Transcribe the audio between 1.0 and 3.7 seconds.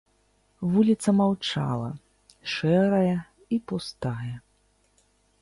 маўчала, шэрая і